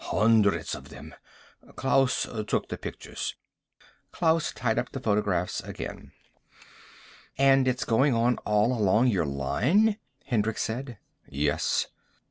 Hundreds 0.05 0.73
of 0.73 0.89
them. 0.89 1.13
Klaus 1.75 2.25
took 2.47 2.69
the 2.69 2.77
pictures." 2.79 3.35
Klaus 4.11 4.51
tied 4.51 4.79
up 4.79 4.91
the 4.91 4.99
photographs 4.99 5.59
again. 5.61 6.11
"And 7.37 7.67
it's 7.67 7.83
going 7.85 8.15
on 8.15 8.39
all 8.39 8.73
along 8.73 9.09
your 9.09 9.27
line?" 9.27 9.99
Hendricks 10.25 10.63
said. 10.63 10.97
"Yes." 11.29 11.85